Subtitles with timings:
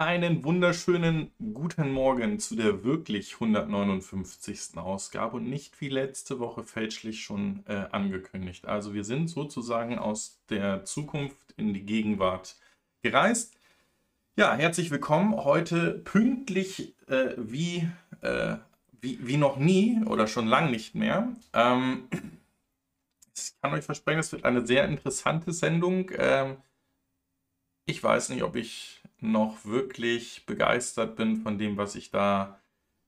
[0.00, 4.76] Einen wunderschönen guten Morgen zu der wirklich 159.
[4.76, 8.68] Ausgabe und nicht wie letzte Woche fälschlich schon äh, angekündigt.
[8.68, 12.54] Also wir sind sozusagen aus der Zukunft in die Gegenwart
[13.02, 13.56] gereist.
[14.36, 15.34] Ja, herzlich willkommen.
[15.34, 17.88] Heute pünktlich äh, wie,
[18.20, 18.54] äh,
[19.00, 21.28] wie, wie noch nie oder schon lang nicht mehr.
[21.52, 22.04] Ähm,
[23.34, 26.12] ich kann euch versprechen, es wird eine sehr interessante Sendung.
[26.16, 26.58] Ähm,
[27.88, 32.60] ich weiß nicht, ob ich noch wirklich begeistert bin von dem, was ich da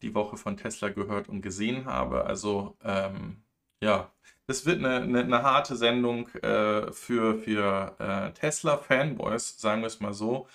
[0.02, 2.24] die Woche von Tesla gehört und gesehen habe.
[2.24, 3.42] Also ähm,
[3.82, 4.10] ja,
[4.46, 10.00] das wird eine, eine, eine harte Sendung äh, für, für äh, Tesla-Fanboys, sagen wir es
[10.00, 10.48] mal so.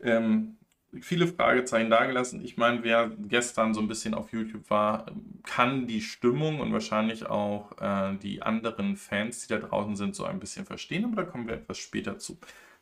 [0.00, 0.58] Ähm,
[1.00, 2.44] viele Fragezeichen dagelassen.
[2.44, 5.06] Ich meine, wer gestern so ein bisschen auf YouTube war,
[5.44, 10.24] kann die Stimmung und wahrscheinlich auch äh, die anderen Fans, die da draußen sind, so
[10.24, 12.38] ein bisschen verstehen, aber da kommen wir etwas später zu.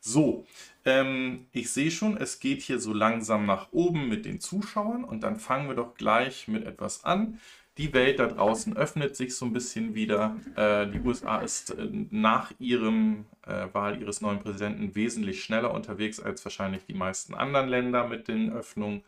[0.06, 0.46] So,
[0.84, 5.22] ähm, ich sehe schon, es geht hier so langsam nach oben mit den Zuschauern und
[5.22, 7.40] dann fangen wir doch gleich mit etwas an.
[7.78, 10.36] Die Welt da draußen öffnet sich so ein bisschen wieder.
[10.56, 16.20] Äh, die USA ist äh, nach ihrem äh, Wahl ihres neuen Präsidenten wesentlich schneller unterwegs
[16.20, 19.02] als wahrscheinlich die meisten anderen Länder mit den Öffnungen.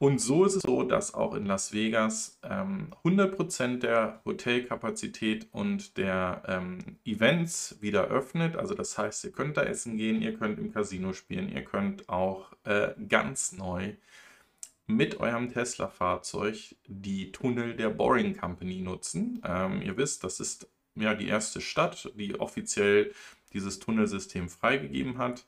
[0.00, 5.98] Und so ist es so, dass auch in Las Vegas ähm, 100% der Hotelkapazität und
[5.98, 8.56] der ähm, Events wieder öffnet.
[8.56, 12.08] Also das heißt, ihr könnt da essen gehen, ihr könnt im Casino spielen, ihr könnt
[12.08, 13.92] auch äh, ganz neu
[14.86, 19.42] mit eurem Tesla-Fahrzeug die Tunnel der Boring Company nutzen.
[19.44, 23.12] Ähm, ihr wisst, das ist ja die erste Stadt, die offiziell
[23.52, 25.44] dieses Tunnelsystem freigegeben hat.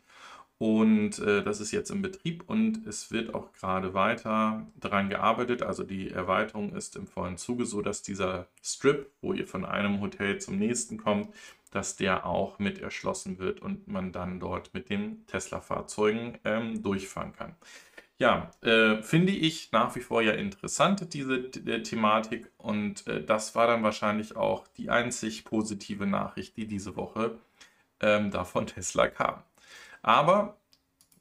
[0.62, 5.60] Und äh, das ist jetzt im Betrieb und es wird auch gerade weiter daran gearbeitet.
[5.60, 10.00] Also die Erweiterung ist im vollen Zuge, so dass dieser Strip, wo ihr von einem
[10.00, 11.34] Hotel zum nächsten kommt,
[11.72, 17.32] dass der auch mit erschlossen wird und man dann dort mit den Tesla-Fahrzeugen ähm, durchfahren
[17.32, 17.56] kann.
[18.18, 22.52] Ja, äh, finde ich nach wie vor ja interessant, diese äh, Thematik.
[22.56, 27.36] Und äh, das war dann wahrscheinlich auch die einzig positive Nachricht, die diese Woche
[27.98, 29.42] ähm, da von Tesla kam.
[30.02, 30.58] Aber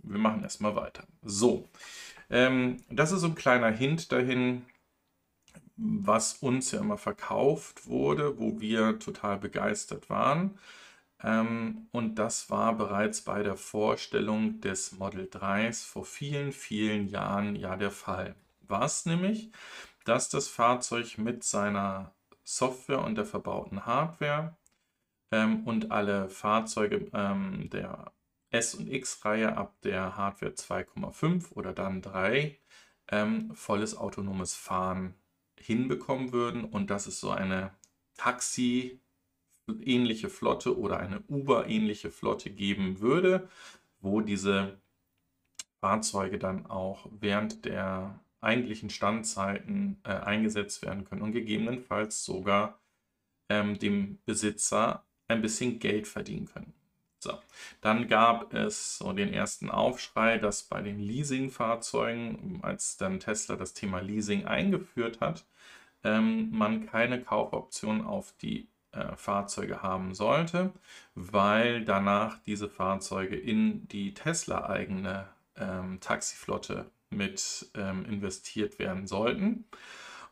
[0.04, 1.06] wir machen erstmal weiter.
[1.24, 1.70] So,
[2.30, 4.66] ähm, das ist so ein kleiner Hint dahin,
[5.78, 10.58] was uns ja immer verkauft wurde, wo wir total begeistert waren.
[11.24, 17.56] Ähm, und das war bereits bei der Vorstellung des Model 3s vor vielen, vielen Jahren
[17.56, 18.36] ja der Fall.
[18.62, 19.52] Was nämlich,
[20.06, 22.14] dass das Fahrzeug mit seiner
[22.44, 24.56] Software und der verbauten Hardware
[25.32, 28.12] ähm, und alle Fahrzeuge ähm, der
[28.52, 32.58] S- und X-Reihe ab der Hardware 2,5 oder dann 3
[33.10, 35.16] ähm, volles autonomes Fahren
[35.58, 36.66] hinbekommen würden.
[36.66, 37.72] Und das ist so eine
[38.16, 43.48] Taxi-ähnliche Flotte oder eine Uber-ähnliche Flotte geben würde,
[44.00, 44.82] wo diese
[45.80, 52.80] Fahrzeuge dann auch während der eigentlichen Standzeiten äh, eingesetzt werden können und gegebenenfalls sogar
[53.50, 56.74] ähm, dem Besitzer ein bisschen Geld verdienen können.
[57.24, 57.38] So,
[57.82, 63.74] dann gab es so den ersten Aufschrei, dass bei den Leasingfahrzeugen, als dann Tesla das
[63.74, 65.46] Thema Leasing eingeführt hat,
[66.04, 70.74] ähm, man keine Kaufoption auf die äh, Fahrzeuge haben sollte,
[71.14, 75.28] weil danach diese Fahrzeuge in die Tesla-eigene
[75.58, 79.66] ähm, Taxiflotte mit ähm, investiert werden sollten.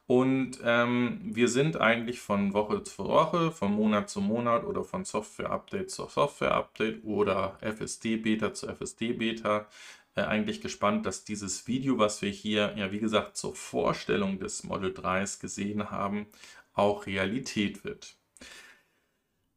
[0.09, 5.05] Und ähm, wir sind eigentlich von Woche zu Woche, von Monat zu Monat oder von
[5.05, 9.67] Software-Update zu Software-Update oder FSD-Beta zu FSD-Beta
[10.15, 14.63] äh, eigentlich gespannt, dass dieses Video, was wir hier, ja wie gesagt, zur Vorstellung des
[14.63, 16.25] Model 3s gesehen haben,
[16.73, 18.17] auch Realität wird.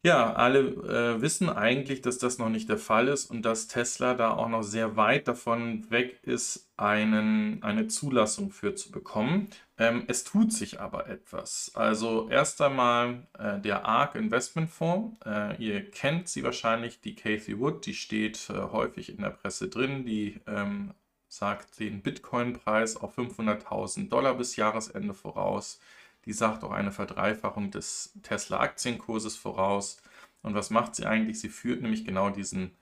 [0.05, 4.15] Ja, alle äh, wissen eigentlich, dass das noch nicht der Fall ist und dass Tesla
[4.15, 9.49] da auch noch sehr weit davon weg ist, einen, eine Zulassung für zu bekommen.
[9.83, 11.73] Ähm, es tut sich aber etwas.
[11.75, 15.17] Also erst einmal äh, der ARK Investment Fonds.
[15.27, 19.69] Äh, ihr kennt sie wahrscheinlich, die Cathy Wood, die steht äh, häufig in der Presse
[19.69, 20.95] drin, die ähm,
[21.27, 25.81] sagt den Bitcoin-Preis auf 500.000 Dollar bis Jahresende voraus.
[26.27, 30.01] Die sagt auch eine Verdreifachung des Tesla-Aktienkurses voraus.
[30.43, 31.41] Und was macht sie eigentlich?
[31.41, 32.77] Sie führt nämlich genau diesen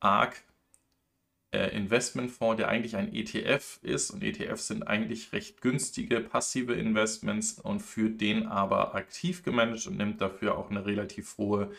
[0.00, 0.42] ARK
[1.52, 4.10] Investmentfonds, der eigentlich ein ETF ist.
[4.10, 9.96] Und ETFs sind eigentlich recht günstige passive Investments und führt den aber aktiv gemanagt und
[9.96, 11.70] nimmt dafür auch eine relativ hohe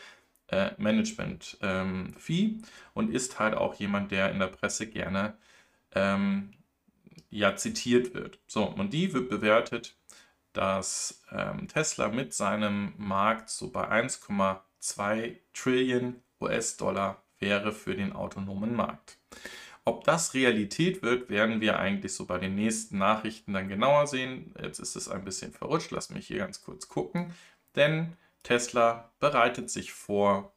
[0.47, 2.61] äh, Management-Fee ähm,
[2.93, 5.37] und ist halt auch jemand, der in der Presse gerne
[5.93, 6.53] ähm,
[7.29, 8.39] ja zitiert wird.
[8.47, 9.97] So, und die wird bewertet
[10.57, 18.75] dass ähm, Tesla mit seinem Markt so bei 1,2 Trillion US-Dollar wäre für den autonomen
[18.75, 19.16] Markt.
[19.85, 24.53] Ob das Realität wird, werden wir eigentlich so bei den nächsten Nachrichten dann genauer sehen.
[24.61, 27.33] Jetzt ist es ein bisschen verrutscht, lass mich hier ganz kurz gucken.
[27.75, 30.53] Denn Tesla bereitet sich vor,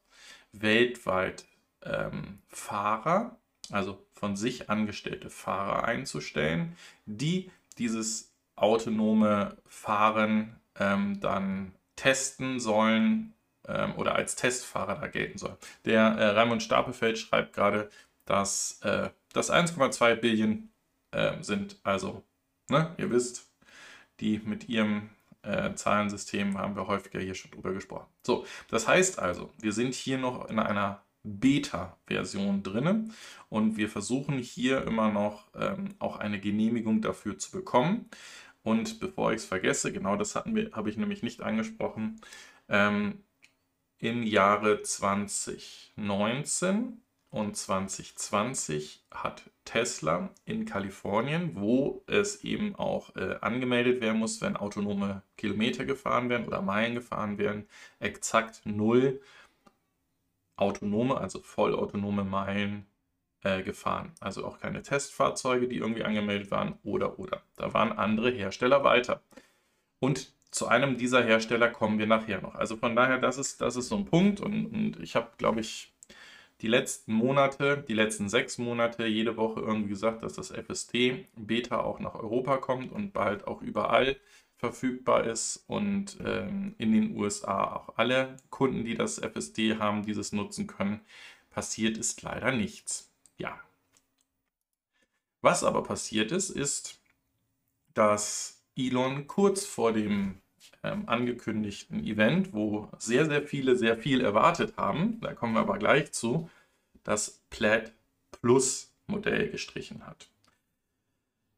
[0.53, 1.45] weltweit
[1.85, 3.39] ähm, Fahrer,
[3.71, 6.77] also von sich angestellte Fahrer einzustellen,
[7.07, 13.35] die dieses autonome Fahren ähm, dann testen sollen
[13.67, 15.57] ähm, oder als Testfahrer da gelten sollen.
[15.85, 17.91] Der äh, Raimund Stapelfeld schreibt gerade,
[18.25, 20.73] dass äh, das 1,2 Billionen
[21.13, 21.79] äh, sind.
[21.83, 22.25] Also,
[22.69, 23.51] ne, ihr wisst,
[24.21, 25.11] die mit ihrem
[25.43, 28.07] äh, Zahlensystem haben wir häufiger hier schon drüber gesprochen.
[28.27, 33.13] So, das heißt also, wir sind hier noch in einer Beta-Version drin
[33.49, 38.09] und wir versuchen hier immer noch ähm, auch eine Genehmigung dafür zu bekommen.
[38.63, 42.21] Und bevor ich es vergesse, genau das hatten wir, habe ich nämlich nicht angesprochen,
[42.69, 43.25] ähm,
[43.99, 54.01] im Jahre 2019 und 2020 hat Tesla in Kalifornien, wo es eben auch äh, angemeldet
[54.01, 57.69] werden muss, wenn autonome Kilometer gefahren werden oder Meilen gefahren werden,
[58.01, 59.21] exakt null
[60.57, 62.87] autonome, also vollautonome Meilen
[63.43, 64.13] äh, gefahren.
[64.21, 67.43] Also auch keine Testfahrzeuge, die irgendwie angemeldet waren oder oder.
[67.57, 69.23] Da waren andere Hersteller weiter.
[70.01, 72.57] Und zu einem dieser Hersteller kommen wir nachher noch.
[72.57, 74.41] Also von daher, das ist, das ist so ein Punkt.
[74.41, 75.93] Und, und ich habe, glaube ich,
[76.63, 81.81] die letzten Monate, die letzten sechs Monate, jede Woche irgendwie gesagt, dass das FSD Beta
[81.81, 84.17] auch nach Europa kommt und bald auch überall
[84.57, 90.33] verfügbar ist und ähm, in den USA auch alle Kunden, die das FSD haben, dieses
[90.33, 91.01] nutzen können.
[91.49, 93.11] Passiert ist leider nichts.
[93.39, 93.59] Ja.
[95.41, 97.01] Was aber passiert ist, ist,
[97.95, 100.40] dass Elon kurz vor dem
[100.83, 105.79] ähm, angekündigten Event, wo sehr, sehr viele sehr viel erwartet haben, da kommen wir aber
[105.79, 106.49] gleich zu,
[107.05, 107.93] das Plaid
[108.31, 110.29] Plus Modell gestrichen hat.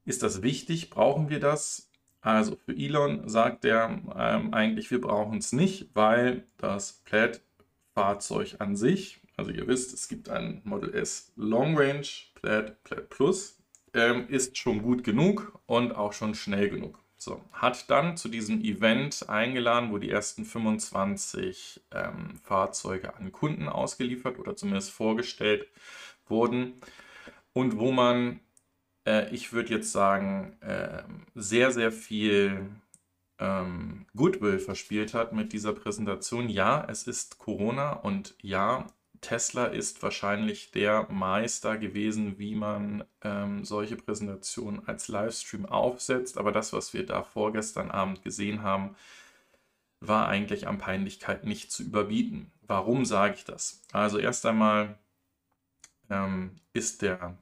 [0.05, 0.91] Ist das wichtig?
[0.91, 1.91] Brauchen wir das?
[2.21, 8.77] Also für Elon sagt er ähm, eigentlich, wir brauchen es nicht, weil das Plaid-Fahrzeug an
[8.77, 13.59] sich, also ihr wisst, es gibt ein Model S Long Range, Plaid, Plaid Plus,
[13.95, 17.02] ähm, ist schon gut genug und auch schon schnell genug.
[17.23, 23.69] So, hat dann zu diesem Event eingeladen, wo die ersten 25 ähm, Fahrzeuge an Kunden
[23.69, 25.69] ausgeliefert oder zumindest vorgestellt
[26.27, 26.75] wurden
[27.53, 28.41] und wo man
[29.07, 31.03] äh, ich würde jetzt sagen, äh,
[31.35, 32.71] sehr, sehr viel
[33.39, 36.49] ähm, Goodwill verspielt hat mit dieser Präsentation.
[36.49, 38.87] Ja, es ist Corona und ja,
[39.23, 46.37] Tesla ist wahrscheinlich der Meister gewesen, wie man ähm, solche Präsentationen als Livestream aufsetzt.
[46.37, 48.95] Aber das, was wir da vorgestern Abend gesehen haben,
[50.01, 52.51] war eigentlich an Peinlichkeit nicht zu überbieten.
[52.63, 53.81] Warum sage ich das?
[53.93, 54.99] Also erst einmal
[56.11, 57.37] ähm, ist der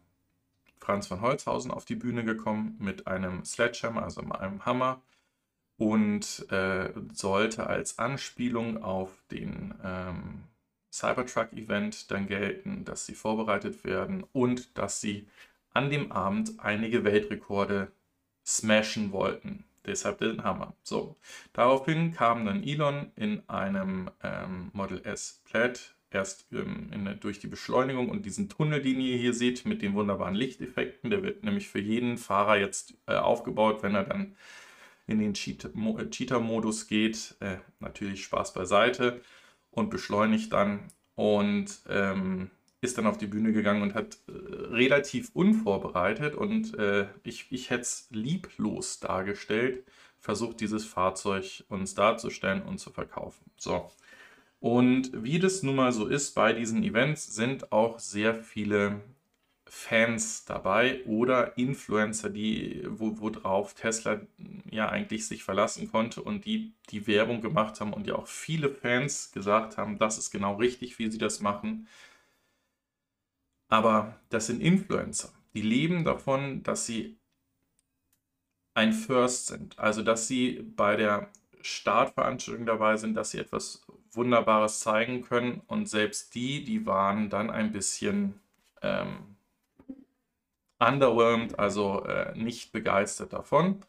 [0.79, 5.01] Franz von Holzhausen auf die Bühne gekommen mit einem Sledgehammer, also einem Hammer,
[5.79, 10.45] und äh, sollte als Anspielung auf den ähm,
[10.93, 15.27] Cybertruck-Event dann gelten, dass sie vorbereitet werden und dass sie
[15.73, 17.93] an dem Abend einige Weltrekorde
[18.45, 19.65] smashen wollten.
[19.87, 20.75] Deshalb den Hammer.
[20.83, 21.17] So,
[21.53, 27.47] daraufhin kam dann Elon in einem ähm, Model S Plaid erst ähm, in, durch die
[27.47, 31.11] Beschleunigung und diesen Tunnel, den ihr hier seht, mit den wunderbaren Lichteffekten.
[31.11, 34.37] Der wird nämlich für jeden Fahrer jetzt äh, aufgebaut, wenn er dann
[35.07, 37.37] in den äh, Cheater-Modus geht.
[37.41, 39.23] Äh, natürlich Spaß beiseite
[39.71, 42.51] und beschleunigt dann und ähm,
[42.81, 47.71] ist dann auf die Bühne gegangen und hat äh, relativ unvorbereitet und äh, ich, ich
[47.71, 49.85] hätte es lieblos dargestellt,
[50.19, 53.51] versucht dieses Fahrzeug uns darzustellen und zu verkaufen.
[53.57, 53.91] So,
[54.61, 59.01] und wie das nun mal so ist bei diesen Events, sind auch sehr viele
[59.73, 64.21] Fans dabei oder Influencer, die, wo, worauf Tesla
[64.69, 68.69] ja eigentlich sich verlassen konnte und die die Werbung gemacht haben und ja auch viele
[68.69, 71.87] Fans gesagt haben, das ist genau richtig, wie sie das machen.
[73.69, 75.31] Aber das sind Influencer.
[75.55, 77.17] Die leben davon, dass sie
[78.75, 79.79] ein First sind.
[79.79, 81.31] Also, dass sie bei der
[81.63, 85.63] Startveranstaltung dabei sind, dass sie etwas Wunderbares zeigen können.
[85.69, 88.41] Und selbst die, die waren dann ein bisschen
[88.83, 89.30] ähm,
[90.81, 93.85] underwhelmed, also äh, nicht begeistert davon.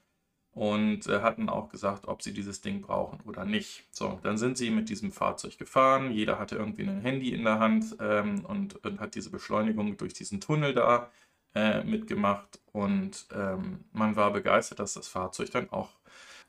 [0.54, 3.86] Und äh, hatten auch gesagt, ob sie dieses Ding brauchen oder nicht.
[3.92, 6.12] So, dann sind sie mit diesem Fahrzeug gefahren.
[6.12, 10.14] Jeder hatte irgendwie ein Handy in der Hand ähm, und, und, hat diese Beschleunigung durch
[10.14, 11.10] diesen Tunnel da
[11.56, 12.60] äh, mitgemacht.
[12.74, 15.92] Und ähm, man war begeistert, dass das Fahrzeug dann auch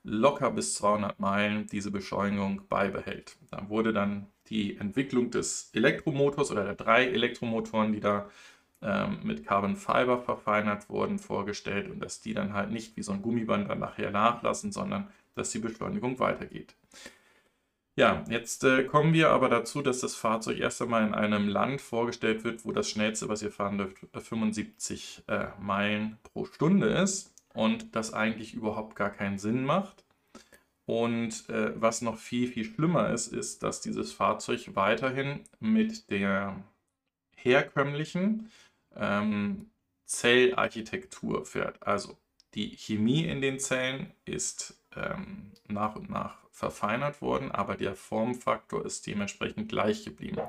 [0.02, 3.37] locker bis 200 Meilen diese Beschleunigung beibehält.
[3.50, 8.28] Da wurde dann die Entwicklung des Elektromotors oder der drei Elektromotoren, die da
[8.83, 13.12] ähm, mit Carbon Fiber verfeinert wurden, vorgestellt und dass die dann halt nicht wie so
[13.12, 16.75] ein Gummiband dann nachher nachlassen, sondern dass die Beschleunigung weitergeht.
[17.95, 21.83] Ja, jetzt äh, kommen wir aber dazu, dass das Fahrzeug erst einmal in einem Land
[21.83, 27.35] vorgestellt wird, wo das schnellste, was ihr fahren dürft, 75 äh, Meilen pro Stunde ist
[27.53, 30.05] und das eigentlich überhaupt gar keinen Sinn macht.
[30.87, 36.57] Und äh, was noch viel, viel schlimmer ist, ist, dass dieses Fahrzeug weiterhin mit der
[37.37, 38.51] herkömmlichen
[38.96, 39.70] ähm,
[40.04, 41.82] Zellarchitektur fährt.
[41.82, 42.18] Also
[42.54, 48.84] die Chemie in den Zellen ist ähm, nach und nach verfeinert worden, aber der Formfaktor
[48.84, 50.42] ist dementsprechend gleich geblieben.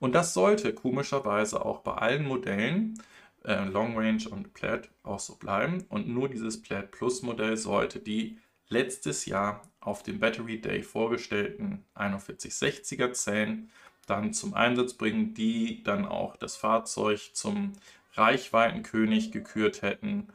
[0.00, 3.00] Und das sollte komischerweise auch bei allen Modellen
[3.44, 5.84] äh, Long Range und Plaid auch so bleiben.
[5.88, 11.84] Und nur dieses Plaid Plus Modell sollte die letztes Jahr auf dem Battery Day vorgestellten
[11.94, 13.70] 4160er Zellen
[14.06, 17.72] dann zum Einsatz bringen, die dann auch das Fahrzeug zum
[18.14, 20.28] Reichweitenkönig gekürt hätten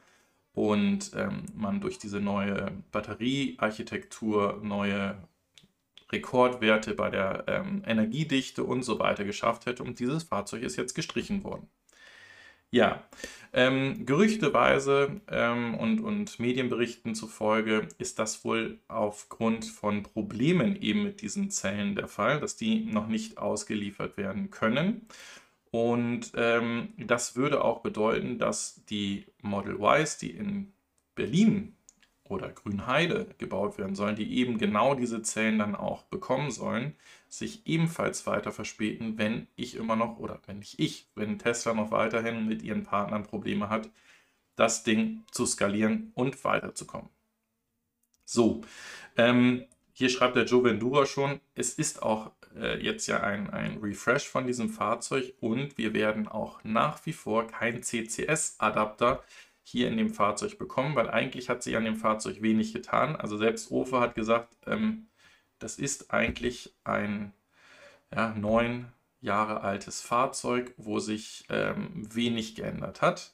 [0.53, 5.17] und ähm, man durch diese neue Batteriearchitektur neue
[6.11, 10.95] Rekordwerte bei der ähm, Energiedichte und so weiter geschafft hätte und dieses Fahrzeug ist jetzt
[10.95, 11.69] gestrichen worden.
[12.71, 13.03] Ja,
[13.53, 21.21] ähm, gerüchteweise ähm, und, und Medienberichten zufolge ist das wohl aufgrund von Problemen eben mit
[21.21, 25.07] diesen Zellen der Fall, dass die noch nicht ausgeliefert werden können.
[25.71, 30.73] Und ähm, das würde auch bedeuten, dass die Model Ys, die in
[31.15, 31.75] Berlin
[32.23, 36.95] oder Grünheide gebaut werden sollen, die eben genau diese Zellen dann auch bekommen sollen,
[37.29, 41.91] sich ebenfalls weiter verspäten, wenn ich immer noch, oder wenn nicht ich, wenn Tesla noch
[41.91, 43.89] weiterhin mit ihren Partnern Probleme hat,
[44.55, 47.09] das Ding zu skalieren und weiterzukommen.
[48.25, 48.61] So,
[49.17, 53.79] ähm, hier schreibt der Joe Vendura schon, es ist auch äh, jetzt ja ein, ein
[53.79, 59.23] Refresh von diesem Fahrzeug und wir werden auch nach wie vor kein CCS-Adapter
[59.61, 63.15] hier in dem Fahrzeug bekommen, weil eigentlich hat sich an dem Fahrzeug wenig getan.
[63.15, 65.08] Also selbst Ofe hat gesagt, ähm,
[65.59, 67.33] das ist eigentlich ein
[68.13, 73.33] ja, neun Jahre altes Fahrzeug, wo sich ähm, wenig geändert hat.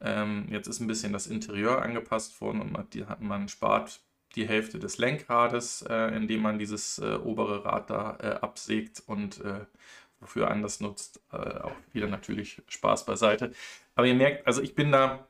[0.00, 4.00] Ähm, jetzt ist ein bisschen das Interieur angepasst worden und man, die, man spart
[4.34, 9.40] die Hälfte des Lenkrades, äh, indem man dieses äh, obere Rad da äh, absägt und
[9.40, 9.64] äh,
[10.20, 11.20] wofür anders nutzt.
[11.32, 13.52] Äh, auch wieder natürlich Spaß beiseite.
[13.94, 15.26] Aber ihr merkt, also ich bin da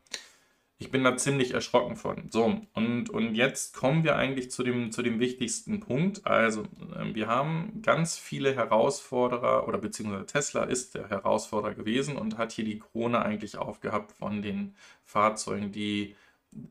[0.78, 2.30] ich bin da ziemlich erschrocken von.
[2.30, 6.26] So, und, und jetzt kommen wir eigentlich zu dem, zu dem wichtigsten Punkt.
[6.26, 6.64] Also,
[6.98, 12.52] ähm, wir haben ganz viele Herausforderer, oder beziehungsweise Tesla ist der Herausforderer gewesen und hat
[12.52, 16.14] hier die Krone eigentlich aufgehabt von den Fahrzeugen, die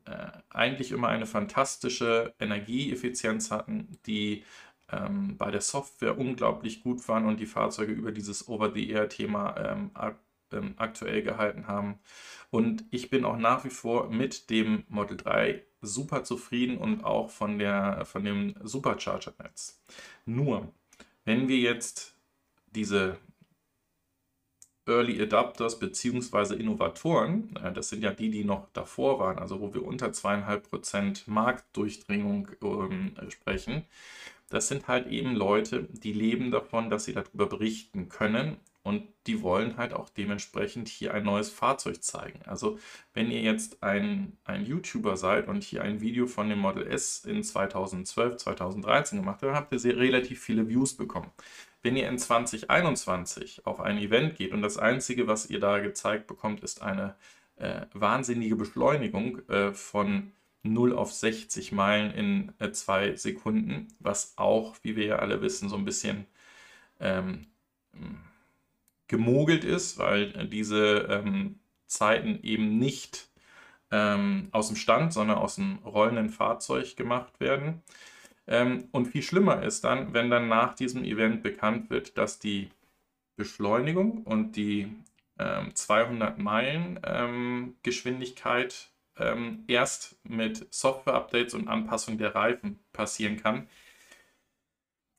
[0.06, 4.44] äh, eigentlich immer eine fantastische Energieeffizienz hatten, die
[4.90, 9.90] ähm, bei der Software unglaublich gut waren und die Fahrzeuge über dieses Over-the-Air-Thema ähm,
[10.52, 11.98] ähm, aktuell gehalten haben.
[12.50, 17.30] Und ich bin auch nach wie vor mit dem Model 3 super zufrieden und auch
[17.30, 19.82] von, der, von dem Supercharger-Netz.
[20.24, 20.72] Nur,
[21.24, 22.14] wenn wir jetzt
[22.72, 23.18] diese
[24.86, 26.54] Early Adapters bzw.
[26.54, 30.68] Innovatoren, äh, das sind ja die, die noch davor waren, also wo wir unter zweieinhalb
[30.68, 33.84] Prozent Marktdurchdringung ähm, sprechen,
[34.48, 39.42] das sind halt eben Leute, die leben davon, dass sie darüber berichten können und die
[39.42, 42.38] wollen halt auch dementsprechend hier ein neues Fahrzeug zeigen.
[42.46, 42.78] Also
[43.14, 47.24] wenn ihr jetzt ein, ein YouTuber seid und hier ein Video von dem Model S
[47.24, 51.32] in 2012, 2013 gemacht habt, dann habt ihr relativ viele Views bekommen.
[51.82, 56.28] Wenn ihr in 2021 auf ein Event geht und das Einzige, was ihr da gezeigt
[56.28, 57.16] bekommt, ist eine
[57.56, 60.30] äh, wahnsinnige Beschleunigung äh, von
[60.62, 65.68] 0 auf 60 Meilen in äh, zwei Sekunden, was auch, wie wir ja alle wissen,
[65.68, 66.26] so ein bisschen
[67.00, 67.46] ähm,
[69.08, 73.28] gemogelt ist, weil äh, diese ähm, Zeiten eben nicht
[73.90, 77.82] ähm, aus dem Stand, sondern aus dem rollenden Fahrzeug gemacht werden.
[78.46, 82.70] Ähm, und viel schlimmer ist dann, wenn dann nach diesem Event bekannt wird, dass die
[83.36, 84.88] Beschleunigung und die
[85.38, 93.68] 200 ähm, Meilen ähm, Geschwindigkeit ähm, erst mit Software-Updates und Anpassung der Reifen passieren kann,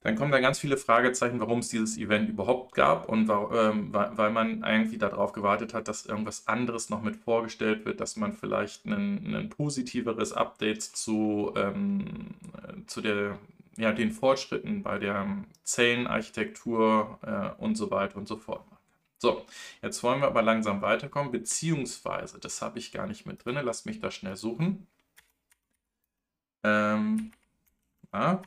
[0.01, 4.31] dann kommen da ganz viele Fragezeichen, warum es dieses Event überhaupt gab und ähm, weil
[4.31, 8.85] man irgendwie darauf gewartet hat, dass irgendwas anderes noch mit vorgestellt wird, dass man vielleicht
[8.85, 12.35] ein, positiveres Update zu, ähm,
[12.85, 13.39] zu der,
[13.75, 15.25] ja, den Fortschritten bei der
[15.63, 18.81] Zellenarchitektur äh, und so weiter und so fort macht.
[19.19, 19.45] So,
[19.81, 23.87] jetzt wollen wir aber langsam weiterkommen, beziehungsweise, das habe ich gar nicht mit drin, lasst
[23.87, 24.87] mich da schnell suchen.
[26.63, 27.31] Ähm,
[28.13, 28.41] ja,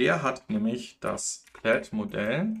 [0.00, 2.56] der hat nämlich das Plaid-Modell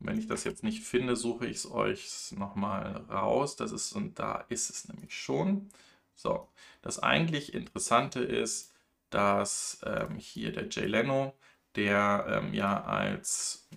[0.00, 3.56] Wenn ich das jetzt nicht finde, suche ich es euch nochmal raus.
[3.56, 5.70] Das ist, und da ist es nämlich schon.
[6.14, 6.48] So,
[6.82, 8.72] das eigentlich Interessante ist,
[9.10, 11.34] dass ähm, hier der Jay Leno,
[11.76, 13.68] der ähm, ja als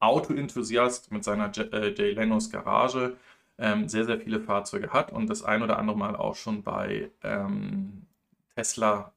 [0.00, 3.16] Autoenthusiast mit seiner J äh, Jay Lenos Garage
[3.58, 7.10] ähm, sehr, sehr viele Fahrzeuge hat und das ein oder andere Mal auch schon bei
[7.22, 8.06] ähm,
[8.56, 9.13] Tesla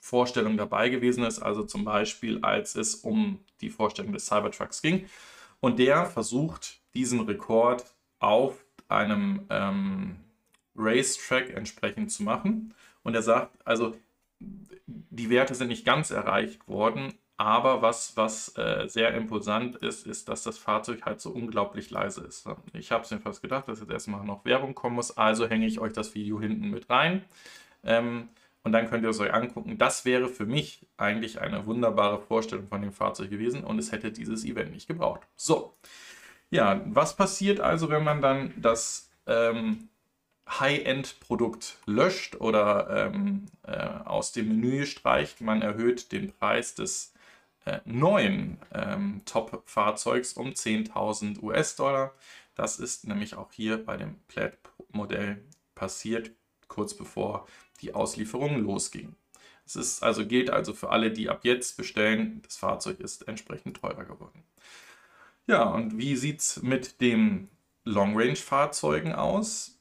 [0.00, 1.40] Vorstellungen dabei gewesen ist.
[1.40, 5.06] Also zum Beispiel, als es um die Vorstellung des Cybertrucks ging.
[5.60, 7.84] Und der versucht, diesen Rekord
[8.18, 10.16] auf einem ähm,
[10.76, 12.74] Racetrack entsprechend zu machen.
[13.02, 13.96] Und er sagt, also
[14.38, 20.28] die Werte sind nicht ganz erreicht worden, aber was, was äh, sehr imposant ist, ist,
[20.28, 22.48] dass das Fahrzeug halt so unglaublich leise ist.
[22.72, 25.66] Ich habe es mir fast gedacht, dass jetzt erstmal noch Werbung kommen muss, also hänge
[25.66, 27.24] ich euch das Video hinten mit rein.
[27.84, 28.28] Ähm,
[28.66, 29.78] und dann könnt ihr es euch angucken.
[29.78, 34.10] Das wäre für mich eigentlich eine wunderbare Vorstellung von dem Fahrzeug gewesen und es hätte
[34.10, 35.20] dieses Event nicht gebraucht.
[35.36, 35.76] So,
[36.50, 39.88] ja, was passiert also, wenn man dann das ähm,
[40.48, 45.40] High-End-Produkt löscht oder ähm, äh, aus dem Menü streicht?
[45.40, 47.14] Man erhöht den Preis des
[47.66, 52.14] äh, neuen ähm, Top-Fahrzeugs um 10.000 US-Dollar.
[52.56, 55.40] Das ist nämlich auch hier bei dem Plaid-Modell
[55.76, 56.32] passiert,
[56.68, 57.46] kurz bevor
[57.80, 59.14] die Auslieferung losging.
[59.64, 63.78] Es ist also, gilt also für alle, die ab jetzt bestellen, das Fahrzeug ist entsprechend
[63.78, 64.44] teurer geworden.
[65.46, 67.48] Ja, und wie sieht es mit den
[67.84, 69.78] Long-Range-Fahrzeugen aus?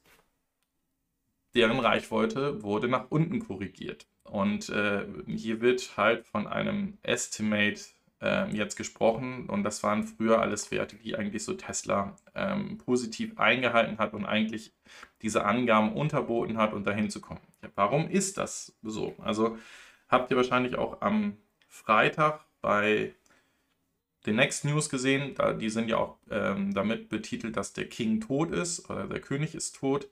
[1.53, 4.07] Deren Reichweite wurde nach unten korrigiert.
[4.23, 7.81] Und äh, hier wird halt von einem Estimate
[8.25, 9.47] äh, jetzt gesprochen.
[9.47, 14.25] Und das waren früher alles Werte, die eigentlich so Tesla ähm, positiv eingehalten hat und
[14.25, 14.73] eigentlich
[15.21, 17.41] diese Angaben unterboten hat, um dahin zu kommen.
[17.61, 19.15] Ja, warum ist das so?
[19.19, 19.57] Also
[20.09, 23.13] habt ihr wahrscheinlich auch am Freitag bei
[24.25, 25.35] den Next News gesehen.
[25.35, 29.21] Da, die sind ja auch ähm, damit betitelt, dass der King tot ist oder der
[29.21, 30.09] König ist tot.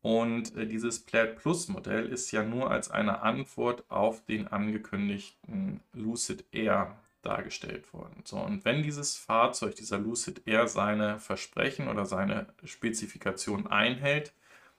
[0.00, 5.80] Und äh, dieses Plaid Plus Modell ist ja nur als eine Antwort auf den angekündigten
[5.92, 6.96] Lucid Air
[7.28, 8.22] dargestellt worden.
[8.24, 14.32] So, und wenn dieses Fahrzeug, dieser Lucid Air, seine Versprechen oder seine Spezifikation einhält,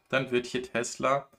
[0.10, 1.30] dann wird hier Tesla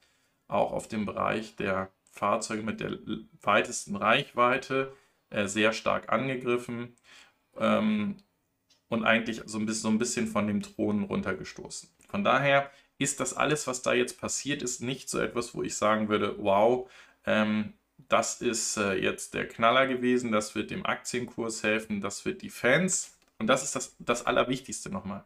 [0.48, 2.98] auch auf dem Bereich der Fahrzeuge mit der
[3.42, 4.92] weitesten Reichweite
[5.30, 6.96] äh, sehr stark angegriffen
[7.56, 8.16] ähm,
[8.88, 11.88] und eigentlich so ein, bisschen, so ein bisschen von dem Thron runtergestoßen.
[12.08, 15.76] Von daher ist das alles, was da jetzt passiert ist, nicht so etwas, wo ich
[15.76, 16.90] sagen würde, wow,
[17.24, 17.74] ähm,
[18.08, 22.50] das ist äh, jetzt der Knaller gewesen, das wird dem Aktienkurs helfen, das wird die
[22.50, 23.16] Fans.
[23.38, 25.24] Und das ist das, das Allerwichtigste nochmal.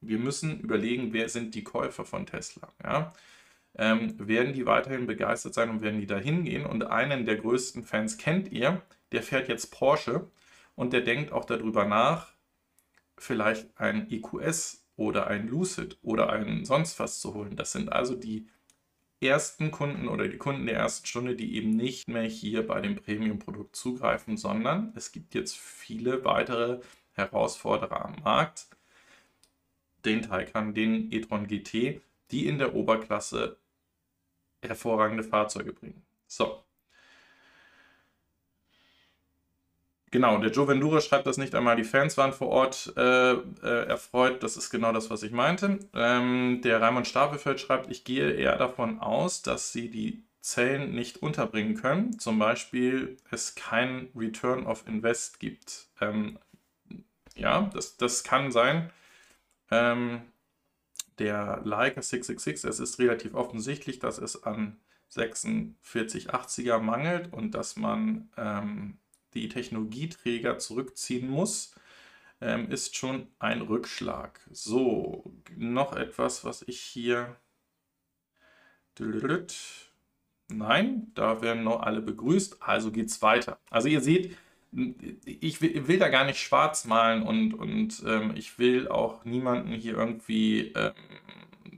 [0.00, 2.68] Wir müssen überlegen, wer sind die Käufer von Tesla.
[2.82, 3.12] Ja?
[3.76, 6.64] Ähm, werden die weiterhin begeistert sein und werden die da hingehen?
[6.64, 8.82] Und einen der größten Fans kennt ihr,
[9.12, 10.30] der fährt jetzt Porsche
[10.74, 12.32] und der denkt auch darüber nach,
[13.18, 17.56] vielleicht ein EQS oder ein Lucid oder ein sonst was zu holen.
[17.56, 18.48] Das sind also die
[19.20, 22.96] ersten Kunden oder die Kunden der ersten Stunde, die eben nicht mehr hier bei dem
[22.96, 26.80] Premium-Produkt zugreifen, sondern es gibt jetzt viele weitere
[27.12, 28.68] Herausforderer am Markt,
[30.04, 32.00] den Taycan, den e-tron GT,
[32.30, 33.56] die in der Oberklasse
[34.62, 36.04] hervorragende Fahrzeuge bringen.
[36.26, 36.62] So,
[40.16, 43.86] Genau, der Joe Vendura schreibt das nicht einmal, die Fans waren vor Ort äh, äh,
[43.86, 44.42] erfreut.
[44.42, 45.78] Das ist genau das, was ich meinte.
[45.92, 51.18] Ähm, der Raimund Stapelfeld schreibt, ich gehe eher davon aus, dass sie die Zellen nicht
[51.18, 52.18] unterbringen können.
[52.18, 55.88] Zum Beispiel es kein Return of Invest gibt.
[56.00, 56.38] Ähm,
[57.34, 58.90] ja, das, das kann sein.
[59.70, 60.22] Ähm,
[61.18, 64.78] der Leica 666, es ist relativ offensichtlich, dass es an
[65.14, 68.96] 4680er mangelt und dass man ähm,
[69.40, 71.74] die Technologieträger zurückziehen muss,
[72.40, 74.40] ähm, ist schon ein Rückschlag.
[74.50, 77.36] So, noch etwas, was ich hier...
[80.48, 83.58] Nein, da werden noch alle begrüßt, also geht es weiter.
[83.68, 84.36] Also ihr seht,
[85.24, 89.72] ich will, will, da gar nicht schwarz malen und, und ähm, ich will auch niemanden
[89.72, 90.94] hier irgendwie ähm,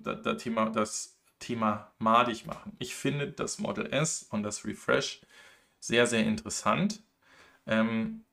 [0.02, 2.76] das, das, Thema, das Thema madig machen.
[2.78, 5.22] Ich finde das Model S und das Refresh
[5.80, 7.02] sehr, sehr interessant.
[7.68, 8.24] Ähm,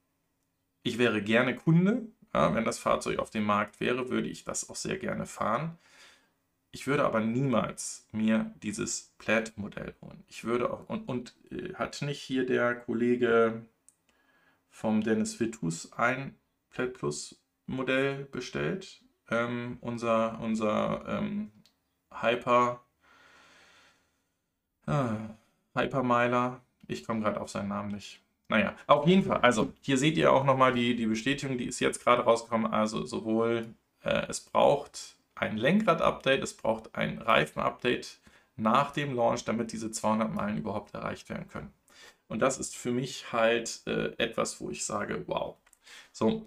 [0.84, 2.08] ich wäre gerne Kunde.
[2.34, 5.78] Ja, wenn das Fahrzeug auf dem Markt wäre, würde ich das auch sehr gerne fahren.
[6.72, 10.26] Ich würde aber niemals mir dieses Plaid-Modell holen.
[10.28, 13.66] Ich würde auch, und, und äh, hat nicht hier der Kollege
[14.70, 16.36] vom Dennis Vitus ein
[16.72, 19.02] Plaid Plus Modell bestellt?
[19.30, 21.54] Ähm, unser unser ähm,
[22.12, 22.84] Hyper,
[24.88, 25.16] äh,
[25.74, 28.25] Hypermiler, ich komme gerade auf seinen Namen nicht.
[28.50, 29.40] Naja, auf jeden Fall.
[29.42, 32.72] Also hier seht ihr auch nochmal die, die Bestätigung, die ist jetzt gerade rausgekommen.
[32.72, 33.68] Also sowohl
[34.04, 38.20] äh, es braucht ein Lenkrad-Update, es braucht ein Reifen-Update
[38.56, 41.74] nach dem Launch, damit diese 200 Meilen überhaupt erreicht werden können.
[42.28, 45.58] Und das ist für mich halt äh, etwas, wo ich sage, wow.
[46.12, 46.46] So,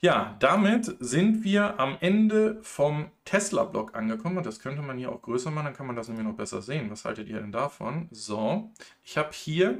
[0.00, 4.38] ja, damit sind wir am Ende vom Tesla-Blog angekommen.
[4.38, 6.60] Und das könnte man hier auch größer machen, dann kann man das nämlich noch besser
[6.60, 6.90] sehen.
[6.90, 8.08] Was haltet ihr denn davon?
[8.10, 8.70] So,
[9.02, 9.78] ich habe hier,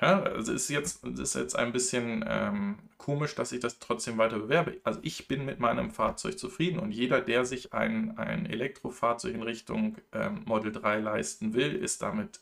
[0.00, 4.38] ja, also ist jetzt, ist jetzt ein bisschen ähm, komisch, dass ich das trotzdem weiter
[4.38, 4.78] bewerbe.
[4.84, 9.42] Also ich bin mit meinem Fahrzeug zufrieden und jeder, der sich ein, ein Elektrofahrzeug in
[9.42, 12.40] Richtung ähm, Model 3 leisten will, ist damit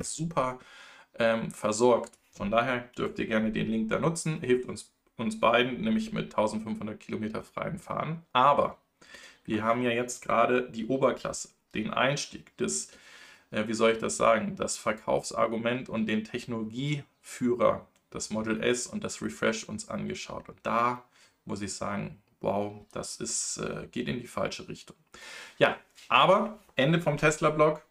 [0.00, 0.58] super
[1.18, 2.12] ähm, versorgt.
[2.32, 6.26] Von daher dürft ihr gerne den Link da nutzen, hilft uns uns beiden, nämlich mit
[6.26, 8.22] 1500 Kilometer freien Fahren.
[8.32, 8.78] Aber
[9.44, 12.90] wir haben ja jetzt gerade die Oberklasse, den Einstieg, das,
[13.50, 19.04] äh, wie soll ich das sagen, das Verkaufsargument und den Technologieführer, das Model S und
[19.04, 20.48] das Refresh uns angeschaut.
[20.48, 21.04] Und da
[21.44, 24.96] muss ich sagen, wow, das ist, äh, geht in die falsche Richtung.
[25.58, 25.76] Ja,
[26.08, 27.82] aber Ende vom Tesla-Blog.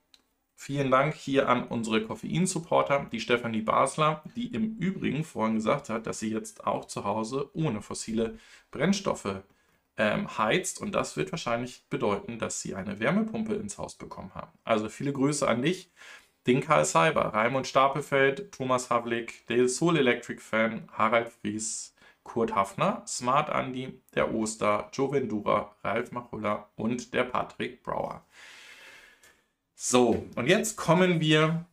[0.55, 6.05] Vielen Dank hier an unsere Koffein-Supporter, die Stefanie Basler, die im Übrigen vorhin gesagt hat,
[6.05, 8.37] dass sie jetzt auch zu Hause ohne fossile
[8.69, 9.41] Brennstoffe
[9.99, 10.81] ähm, heizt.
[10.81, 14.51] Und das wird wahrscheinlich bedeuten, dass sie eine Wärmepumpe ins Haus bekommen haben.
[14.63, 15.91] Also viele Grüße an dich,
[16.47, 23.03] den Karl Cyber, Raimund Stapelfeld, Thomas Havlik, der Soul Electric Fan, Harald Fries, Kurt Hafner,
[23.05, 28.23] Smart Andy, der Oster, Joe Vendura, Ralf Machulla und der Patrick Brauer.
[29.75, 31.65] So, und jetzt kommen wir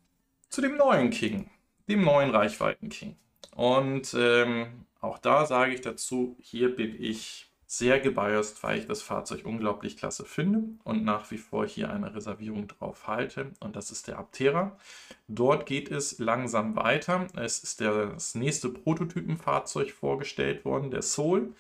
[0.48, 1.48] zu dem neuen King,
[1.88, 3.16] dem neuen Reichweiten-King.
[3.54, 9.02] Und ähm, auch da sage ich dazu, hier bin ich sehr gebiased, weil ich das
[9.02, 13.52] Fahrzeug unglaublich klasse finde und nach wie vor hier eine Reservierung drauf halte.
[13.61, 14.79] Und das ist der Aptera.
[15.26, 17.26] Dort geht es langsam weiter.
[17.35, 21.55] Es ist das nächste Prototypenfahrzeug vorgestellt worden, der Soul,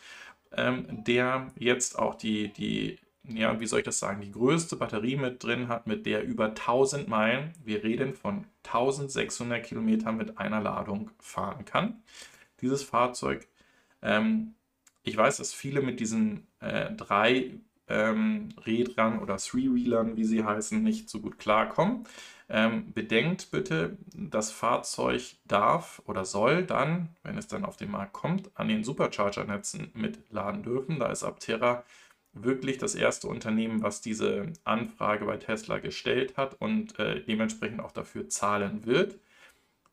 [0.52, 5.16] ähm, der jetzt auch die, die ja, wie soll ich das sagen, die größte Batterie
[5.16, 10.60] mit drin hat, mit der über 1000 Meilen, wir reden von 1600 Kilometern mit einer
[10.60, 12.02] Ladung fahren kann.
[12.60, 13.48] Dieses Fahrzeug,
[14.02, 14.54] ähm,
[15.06, 17.52] ich weiß, dass viele mit diesen äh, drei
[17.88, 22.04] ähm, Rädern oder Three-Wheelern, wie sie heißen, nicht so gut klarkommen.
[22.48, 28.12] Ähm, bedenkt bitte, das Fahrzeug darf oder soll dann, wenn es dann auf den Markt
[28.14, 30.98] kommt, an den Supercharger-Netzen mitladen dürfen.
[30.98, 31.84] Da ist Aptera
[32.32, 37.92] wirklich das erste Unternehmen, was diese Anfrage bei Tesla gestellt hat und äh, dementsprechend auch
[37.92, 39.18] dafür zahlen wird.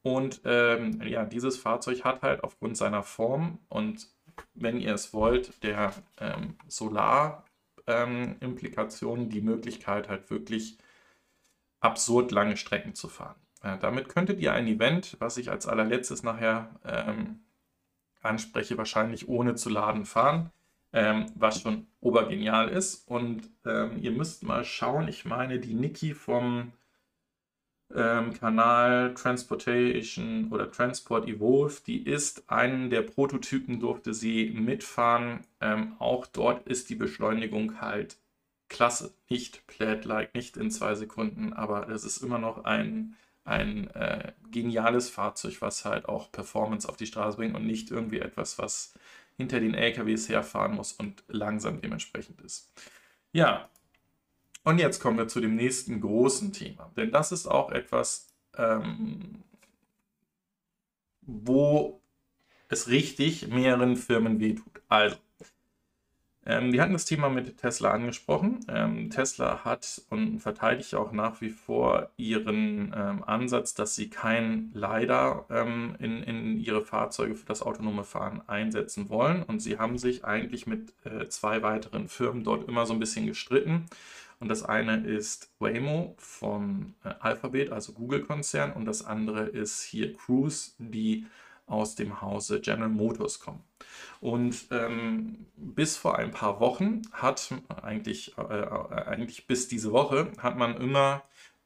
[0.02, 4.08] Und ähm, ja, dieses Fahrzeug hat halt aufgrund seiner Form und
[4.54, 10.78] wenn ihr es wollt, der ähm, Solar-Implikation ähm, die Möglichkeit halt wirklich
[11.80, 13.36] absurd lange Strecken zu fahren.
[13.62, 17.42] Äh, damit könntet ihr ein Event, was ich als allerletztes nachher ähm,
[18.22, 20.52] anspreche, wahrscheinlich ohne zu laden fahren
[20.94, 23.08] ähm, was schon obergenial ist.
[23.08, 26.72] Und ähm, ihr müsst mal schauen, ich meine, die Niki vom
[27.96, 35.42] ähm, Kanal Transportation oder Transport Evolve, die ist einen der Prototypen, durfte sie mitfahren.
[35.62, 38.18] Ähm, auch dort ist die Beschleunigung halt
[38.70, 39.14] klasse.
[39.30, 45.10] Nicht Plaid-like, nicht in zwei Sekunden, aber es ist immer noch ein, ein äh, geniales
[45.10, 48.94] Fahrzeug, was halt auch Performance auf die Straße bringt und nicht irgendwie etwas, was
[49.38, 52.72] hinter den LKWs herfahren muss und langsam dementsprechend ist.
[53.32, 53.70] Ja,
[54.64, 59.44] und jetzt kommen wir zu dem nächsten großen Thema, denn das ist auch etwas, ähm,
[61.22, 62.02] wo
[62.70, 64.82] es richtig mehreren Firmen wehtut.
[64.90, 65.18] Also,
[66.46, 68.60] ähm, wir hatten das Thema mit Tesla angesprochen.
[68.68, 74.72] Ähm, Tesla hat und verteidigt auch nach wie vor ihren ähm, Ansatz, dass sie kein
[74.74, 79.44] LiDAR ähm, in, in ihre Fahrzeuge für das autonome Fahren einsetzen wollen.
[79.44, 83.26] Und sie haben sich eigentlich mit äh, zwei weiteren Firmen dort immer so ein bisschen
[83.26, 83.86] gestritten.
[84.44, 90.12] Und das eine ist Waymo von äh, Alphabet, also Google-Konzern, und das andere ist hier
[90.12, 91.28] Cruise, die
[91.66, 93.64] aus dem Hause General Motors kommen.
[94.20, 100.30] Und ähm, bis vor ein paar Wochen hat eigentlich, äh, äh, eigentlich bis diese Woche,
[100.38, 101.24] hat man immer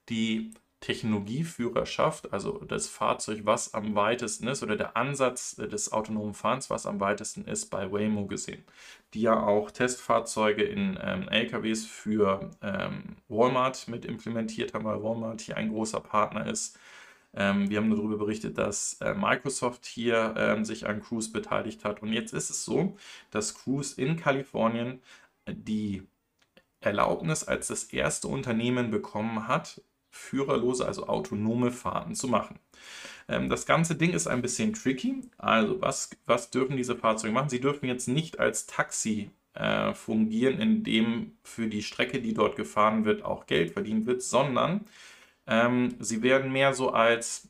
[0.09, 6.69] die Technologieführerschaft, also das Fahrzeug, was am weitesten ist, oder der Ansatz des autonomen Fahrens,
[6.69, 8.63] was am weitesten ist, bei Waymo gesehen,
[9.13, 15.41] die ja auch Testfahrzeuge in ähm, LKWs für ähm, Walmart mit implementiert haben, weil Walmart
[15.41, 16.77] hier ein großer Partner ist
[17.37, 22.01] ähm, wir haben darüber berichtet, dass äh, Microsoft hier ähm, sich an Cruise beteiligt hat.
[22.01, 22.97] Und jetzt ist es so,
[23.31, 25.01] dass Cruise in Kalifornien
[25.47, 26.03] die
[26.81, 32.59] Erlaubnis als das erste Unternehmen bekommen hat, führerlose, also autonome Fahrten zu machen.
[33.27, 35.21] Ähm, das ganze Ding ist ein bisschen tricky.
[35.37, 37.49] Also was, was dürfen diese Fahrzeuge machen?
[37.49, 43.05] Sie dürfen jetzt nicht als Taxi äh, fungieren, indem für die Strecke, die dort gefahren
[43.05, 44.85] wird, auch Geld verdient wird, sondern
[45.47, 47.49] ähm, sie werden mehr so als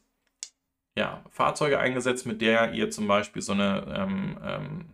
[0.98, 4.86] ja, Fahrzeuge eingesetzt, mit der ihr zum Beispiel so eine, ähm, ähm,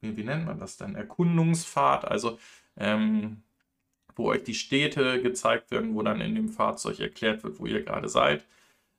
[0.00, 2.38] wie, wie, nennt man das dann, Erkundungsfahrt, also
[2.76, 3.42] ähm,
[4.16, 7.82] wo euch die Städte gezeigt werden, wo dann in dem Fahrzeug erklärt wird, wo ihr
[7.82, 8.44] gerade seid.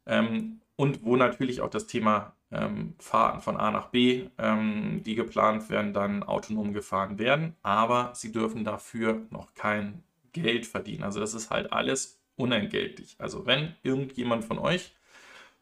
[0.05, 5.15] Ähm, und wo natürlich auch das Thema ähm, Fahrten von A nach B, ähm, die
[5.15, 7.55] geplant werden, dann autonom gefahren werden.
[7.61, 11.03] Aber sie dürfen dafür noch kein Geld verdienen.
[11.03, 13.15] Also das ist halt alles unentgeltlich.
[13.19, 14.93] Also wenn irgendjemand von euch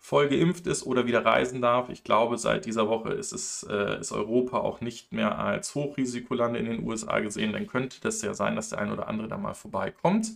[0.01, 3.99] voll geimpft ist oder wieder reisen darf, ich glaube, seit dieser Woche ist, es, äh,
[3.99, 8.33] ist Europa auch nicht mehr als Hochrisikoland in den USA gesehen, dann könnte das ja
[8.33, 10.31] sein, dass der ein oder andere da mal vorbeikommt.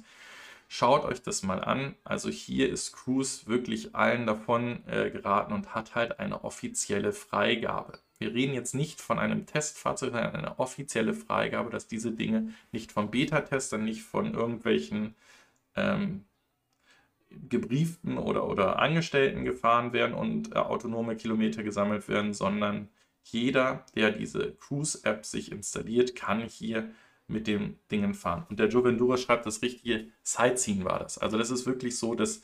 [0.68, 1.96] Schaut euch das mal an.
[2.04, 8.00] Also hier ist Cruise wirklich allen davon äh, geraten und hat halt eine offizielle Freigabe.
[8.20, 12.92] Wir reden jetzt nicht von einem Testfahrzeug, sondern eine offizielle Freigabe, dass diese Dinge nicht
[12.92, 15.16] von Beta-Testern, nicht von irgendwelchen
[15.76, 16.26] ähm,
[17.50, 22.90] Gebrieften oder, oder Angestellten gefahren werden und äh, autonome Kilometer gesammelt werden, sondern
[23.24, 26.92] jeder, der diese Cruise-App sich installiert, kann hier
[27.28, 28.46] mit den Dingen fahren.
[28.50, 31.18] Und der Joe Vendura schreibt, das richtige Sightseeing war das.
[31.18, 32.42] Also das ist wirklich so, dass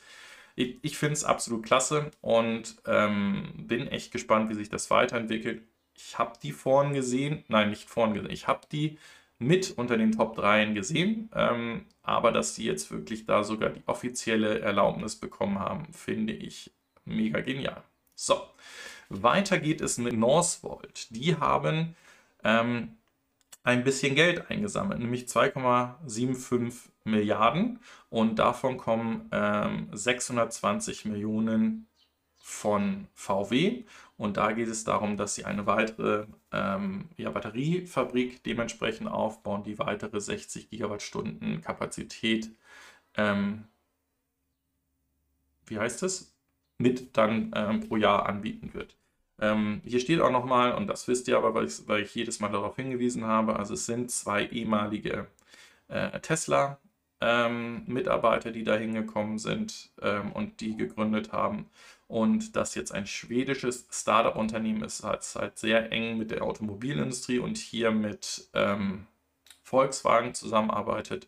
[0.56, 5.62] ich, ich finde es absolut klasse und ähm, bin echt gespannt, wie sich das weiterentwickelt.
[5.94, 8.98] Ich habe die vorn gesehen, nein, nicht vorn gesehen, ich habe die
[9.42, 13.82] mit unter den Top 3 gesehen, ähm, aber dass sie jetzt wirklich da sogar die
[13.86, 16.72] offizielle Erlaubnis bekommen haben, finde ich
[17.04, 17.82] mega genial.
[18.14, 18.40] So,
[19.08, 21.08] weiter geht es mit Northvolt.
[21.10, 21.96] Die haben
[22.44, 22.96] ähm,
[23.64, 31.88] ein bisschen Geld eingesammelt, nämlich 2,75 Milliarden und davon kommen ähm, 620 Millionen
[32.38, 33.84] von VW
[34.22, 39.80] und da geht es darum, dass sie eine weitere ähm, ja, Batteriefabrik dementsprechend aufbauen, die
[39.80, 42.48] weitere 60 Gigawattstunden Kapazität,
[43.16, 43.64] ähm,
[45.66, 46.36] wie heißt es,
[46.78, 48.96] mit dann ähm, pro Jahr anbieten wird.
[49.40, 52.38] Ähm, hier steht auch nochmal, und das wisst ihr aber, weil ich, weil ich, jedes
[52.38, 55.26] Mal darauf hingewiesen habe, also es sind zwei ehemalige
[55.88, 56.78] äh, Tesla.
[57.20, 61.66] Ähm, Mitarbeiter, die da hingekommen sind ähm, und die gegründet haben.
[62.12, 67.56] Und das jetzt ein schwedisches Startup-Unternehmen ist, hat halt sehr eng mit der Automobilindustrie und
[67.56, 69.06] hier mit ähm,
[69.62, 71.26] Volkswagen zusammenarbeitet.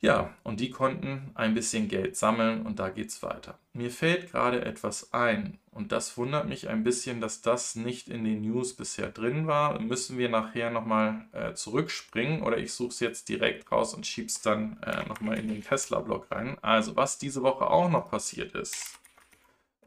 [0.00, 3.58] Ja, und die konnten ein bisschen Geld sammeln und da geht es weiter.
[3.72, 8.22] Mir fällt gerade etwas ein und das wundert mich ein bisschen, dass das nicht in
[8.22, 9.80] den News bisher drin war.
[9.80, 14.26] Müssen wir nachher nochmal äh, zurückspringen oder ich suche es jetzt direkt raus und schiebe
[14.26, 16.58] es dann äh, nochmal in den Tesla-Blog rein.
[16.60, 19.00] Also, was diese Woche auch noch passiert ist,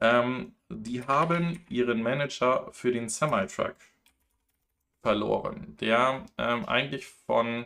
[0.01, 3.75] ähm, die haben ihren Manager für den Semi-Truck
[5.01, 7.65] verloren, der ähm, eigentlich von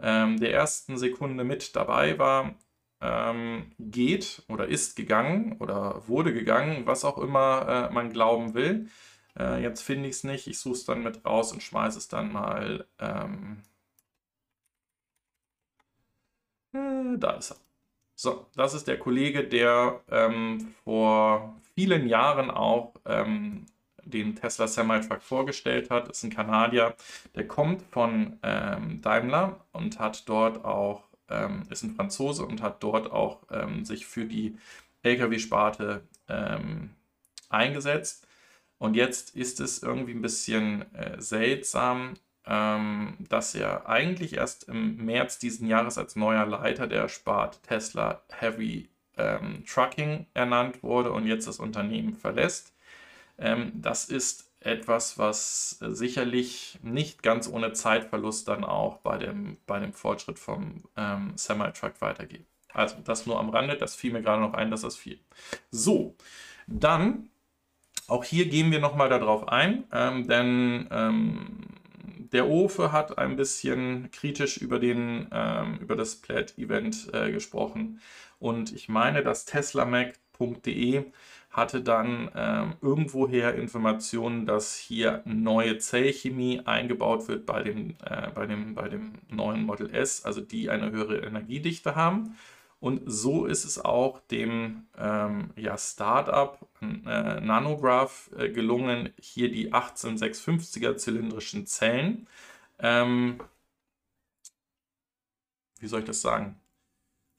[0.00, 2.54] ähm, der ersten Sekunde mit dabei war,
[3.00, 8.88] ähm, geht oder ist gegangen oder wurde gegangen, was auch immer äh, man glauben will.
[9.38, 10.46] Äh, jetzt finde ich es nicht.
[10.46, 12.86] Ich suche es dann mit raus und schmeiße es dann mal.
[12.98, 13.62] Ähm,
[16.72, 17.56] äh, da ist er.
[18.16, 23.66] So, das ist der Kollege, der ähm, vor vielen Jahren auch ähm,
[24.04, 26.08] den Tesla Semi-Truck vorgestellt hat.
[26.08, 26.94] Ist ein Kanadier,
[27.34, 32.82] der kommt von ähm, Daimler und hat dort auch, ähm, ist ein Franzose und hat
[32.82, 34.56] dort auch ähm, sich für die
[35.02, 36.90] Lkw-Sparte ähm,
[37.48, 38.26] eingesetzt.
[38.78, 42.14] Und jetzt ist es irgendwie ein bisschen äh, seltsam,
[42.46, 48.22] ähm, dass er eigentlich erst im März diesen Jahres als neuer Leiter der Sparte Tesla
[48.30, 52.72] Heavy ähm, Trucking ernannt wurde und jetzt das Unternehmen verlässt.
[53.38, 59.58] Ähm, das ist etwas, was äh, sicherlich nicht ganz ohne Zeitverlust dann auch bei dem,
[59.66, 62.46] bei dem Fortschritt vom ähm, Semi-Truck weitergeht.
[62.72, 65.20] Also das nur am Rande, das fiel mir gerade noch ein, dass das fiel.
[65.70, 66.16] So,
[66.66, 67.28] dann,
[68.08, 71.46] auch hier gehen wir nochmal darauf ein, ähm, denn ähm,
[72.32, 78.00] der Ofe hat ein bisschen kritisch über, den, ähm, über das Plaid-Event äh, gesprochen
[78.44, 81.06] und ich meine, dass TeslaMac.de
[81.50, 88.44] hatte dann ähm, irgendwoher Informationen, dass hier neue Zellchemie eingebaut wird bei dem, äh, bei,
[88.46, 92.36] dem, bei dem neuen Model S, also die eine höhere Energiedichte haben.
[92.80, 99.72] Und so ist es auch dem ähm, ja, Startup äh, Nanograph äh, gelungen, hier die
[99.72, 102.28] 18650er zylindrischen Zellen,
[102.78, 103.40] ähm,
[105.80, 106.60] wie soll ich das sagen,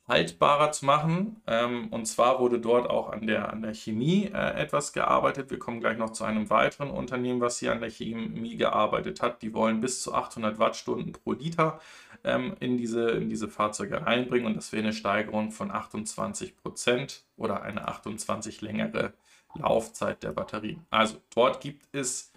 [0.07, 1.41] haltbarer zu machen.
[1.47, 5.49] Ähm, und zwar wurde dort auch an der, an der Chemie äh, etwas gearbeitet.
[5.49, 9.41] Wir kommen gleich noch zu einem weiteren Unternehmen, was hier an der Chemie gearbeitet hat.
[9.41, 11.79] Die wollen bis zu 800 Wattstunden pro Liter
[12.23, 17.23] ähm, in, diese, in diese Fahrzeuge reinbringen und das wäre eine Steigerung von 28 Prozent
[17.37, 19.13] oder eine 28 längere
[19.55, 20.85] Laufzeit der Batterien.
[20.89, 22.31] Also dort gibt es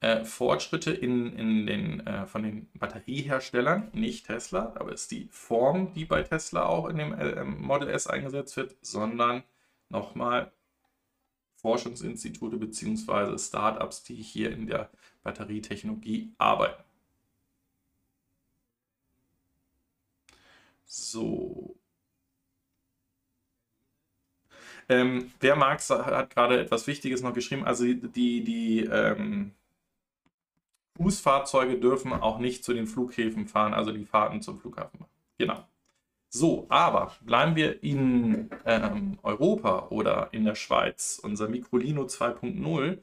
[0.00, 5.28] äh, Fortschritte in, in den, äh, von den Batterieherstellern, nicht Tesla, aber es ist die
[5.30, 9.42] Form, die bei Tesla auch in dem äh, Model S eingesetzt wird, sondern
[9.88, 10.52] nochmal
[11.56, 13.36] Forschungsinstitute bzw.
[13.38, 14.90] Startups, die hier in der
[15.24, 16.82] Batterietechnologie arbeiten.
[20.84, 21.76] So.
[24.88, 27.64] Ähm, wer mag, hat gerade etwas Wichtiges noch geschrieben.
[27.64, 29.52] Also die, die ähm,
[30.98, 35.10] Fußfahrzeuge dürfen auch nicht zu den Flughäfen fahren, also die Fahrten zum Flughafen machen.
[35.38, 35.64] Genau.
[36.30, 41.18] So, aber bleiben wir in ähm, Europa oder in der Schweiz.
[41.22, 42.98] Unser Microlino 2.0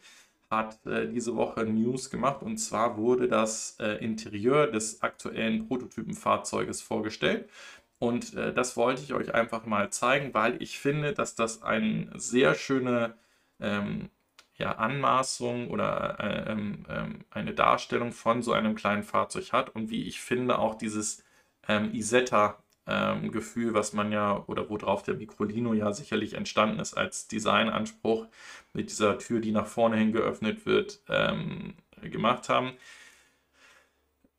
[0.52, 6.84] hat äh, diese Woche News gemacht und zwar wurde das äh, Interieur des aktuellen Prototypenfahrzeuges
[6.84, 7.50] vorgestellt.
[7.98, 12.12] Und äh, das wollte ich euch einfach mal zeigen, weil ich finde, dass das eine
[12.16, 13.16] sehr schöne
[13.60, 14.10] ähm,
[14.58, 19.90] ja, Anmaßung oder äh, ähm, ähm, eine Darstellung von so einem kleinen Fahrzeug hat und
[19.90, 21.24] wie ich finde auch dieses
[21.68, 27.28] ähm, Isetta-Gefühl, ähm, was man ja oder worauf der Microlino ja sicherlich entstanden ist als
[27.28, 28.28] Designanspruch
[28.74, 32.74] mit dieser Tür, die nach vorne hin geöffnet wird, ähm, gemacht haben.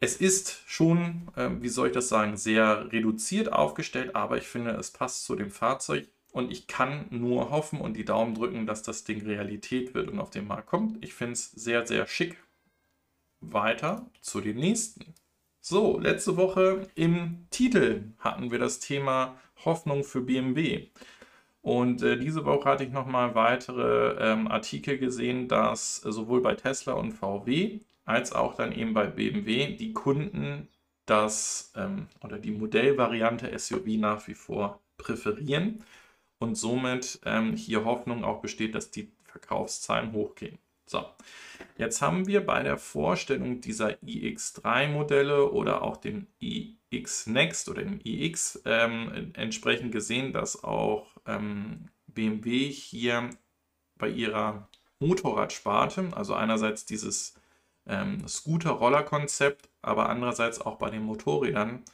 [0.01, 4.73] Es ist schon, äh, wie soll ich das sagen, sehr reduziert aufgestellt, aber ich finde,
[4.73, 8.83] es passt zu dem Fahrzeug und ich kann nur hoffen und die Daumen drücken, dass
[8.83, 11.03] das Ding Realität wird und auf den Markt kommt.
[11.03, 12.37] Ich finde es sehr, sehr schick.
[13.41, 15.15] Weiter zu dem nächsten.
[15.63, 20.89] So, letzte Woche im Titel hatten wir das Thema Hoffnung für BMW.
[21.63, 26.93] Und äh, diese Woche hatte ich nochmal weitere ähm, Artikel gesehen, dass sowohl bei Tesla
[26.93, 30.69] und VW als auch dann eben bei BMW die Kunden
[31.07, 35.83] das ähm, oder die Modellvariante SUV nach wie vor präferieren
[36.39, 40.59] und somit ähm, hier Hoffnung auch besteht, dass die Verkaufszahlen hochgehen.
[40.89, 41.05] So,
[41.79, 48.01] jetzt haben wir bei der Vorstellung dieser iX3-Modelle oder auch dem iX Next oder dem
[48.05, 53.31] iX ähm, entsprechend gesehen, dass auch ähm, BMW hier
[53.99, 54.69] bei ihrer
[55.01, 57.35] Motorradsparte, also einerseits dieses
[57.87, 61.85] ähm, Scooter-Roller-Konzept, aber andererseits auch bei den Motorrädern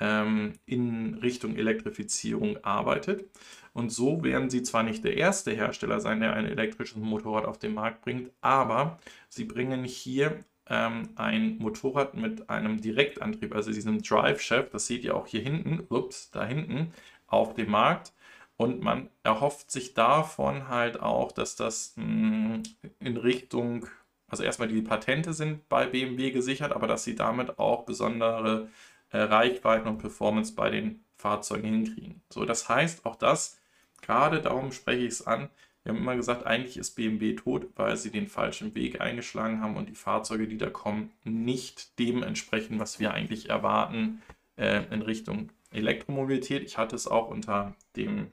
[0.00, 3.30] ähm, in Richtung Elektrifizierung arbeitet.
[3.72, 7.58] Und so werden sie zwar nicht der erste Hersteller sein, der ein elektrisches Motorrad auf
[7.58, 14.02] den Markt bringt, aber sie bringen hier ähm, ein Motorrad mit einem Direktantrieb, also diesem
[14.02, 16.92] Drive Shaft, das seht ihr auch hier hinten, ups, da hinten,
[17.26, 18.12] auf dem Markt.
[18.56, 22.62] Und man erhofft sich davon halt auch, dass das mh, mm,
[23.00, 23.86] in Richtung,
[24.28, 28.68] also erstmal die Patente sind bei BMW gesichert, aber dass sie damit auch besondere
[29.10, 32.22] äh, Reichweiten und Performance bei den Fahrzeugen hinkriegen.
[32.30, 33.59] So, das heißt, auch das
[34.02, 35.48] Gerade darum spreche ich es an.
[35.82, 39.76] Wir haben immer gesagt, eigentlich ist BMW tot, weil sie den falschen Weg eingeschlagen haben
[39.76, 44.22] und die Fahrzeuge, die da kommen, nicht dem entsprechen, was wir eigentlich erwarten
[44.56, 46.62] äh, in Richtung Elektromobilität.
[46.64, 48.30] Ich hatte es auch unter dem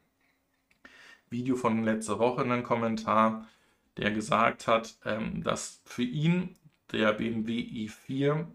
[1.30, 3.48] Video von letzter Woche einen Kommentar,
[3.98, 6.56] der gesagt hat, ähm, dass für ihn
[6.92, 8.46] der BMW i4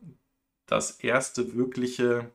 [0.67, 2.31] das erste wirkliche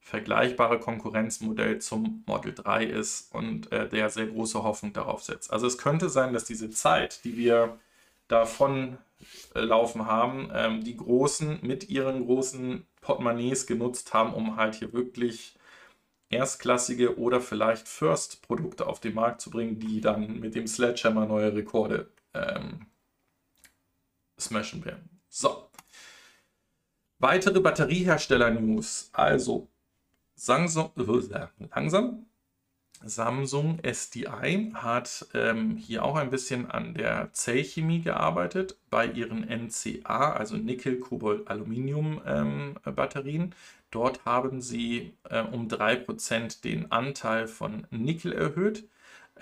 [0.00, 5.52] vergleichbare Konkurrenzmodell zum Model 3 ist und äh, der sehr große Hoffnung darauf setzt.
[5.52, 7.78] Also es könnte sein, dass diese Zeit, die wir
[8.26, 8.98] davon
[9.54, 14.92] äh, laufen haben, ähm, die Großen mit ihren großen Portemonnaies genutzt haben, um halt hier
[14.92, 15.54] wirklich
[16.30, 21.54] erstklassige oder vielleicht First-Produkte auf den Markt zu bringen, die dann mit dem Sledgehammer neue
[21.54, 22.86] Rekorde ähm,
[24.38, 25.20] smashen werden.
[25.28, 25.68] So.
[27.18, 29.10] Weitere Batteriehersteller-News.
[29.12, 29.68] Also
[30.40, 32.24] Samsung, äh, langsam.
[33.04, 40.32] Samsung SDI hat ähm, hier auch ein bisschen an der Zellchemie gearbeitet bei ihren NCA,
[40.32, 43.54] also Nickel, Kobalt, Aluminium ähm, Batterien.
[43.90, 48.88] Dort haben sie äh, um 3% den Anteil von Nickel erhöht.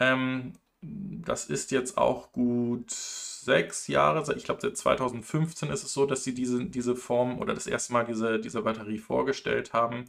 [0.00, 6.06] Ähm, das ist jetzt auch gut sechs Jahre, ich glaube seit 2015 ist es so,
[6.06, 10.04] dass sie diese, diese Form oder das erste Mal diese, diese Batterie vorgestellt haben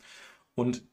[0.59, 0.83] und